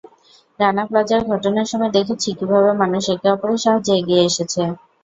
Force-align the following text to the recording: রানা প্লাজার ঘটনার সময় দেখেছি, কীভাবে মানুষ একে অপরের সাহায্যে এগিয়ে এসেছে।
রানা 0.59 0.83
প্লাজার 0.89 1.21
ঘটনার 1.31 1.67
সময় 1.71 1.91
দেখেছি, 1.97 2.29
কীভাবে 2.39 2.71
মানুষ 2.81 3.03
একে 3.09 3.27
অপরের 3.31 3.63
সাহায্যে 3.63 3.93
এগিয়ে 3.99 4.23
এসেছে। 4.25 4.61